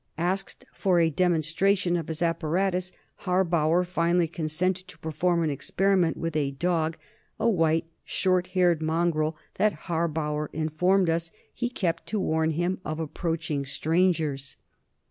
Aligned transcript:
Asked 0.17 0.65
for 0.73 0.99
a 0.99 1.11
demonstration 1.11 1.95
of 1.95 2.07
his 2.07 2.23
apparatus, 2.23 2.91
Harbauer 3.17 3.83
finally 3.85 4.27
consented 4.27 4.87
to 4.87 4.97
perform 4.97 5.43
an 5.43 5.51
experiment 5.51 6.17
with 6.17 6.35
a 6.35 6.49
dog 6.53 6.97
a 7.39 7.47
white, 7.47 7.85
short 8.03 8.47
haired 8.57 8.81
mongrel 8.81 9.37
that, 9.59 9.73
Harbauer 9.89 10.49
informed 10.53 11.07
us, 11.07 11.31
he 11.53 11.69
kept 11.69 12.07
to 12.07 12.19
warn 12.19 12.49
him 12.49 12.81
of 12.83 12.99
approaching 12.99 13.63
strangers. 13.63 14.57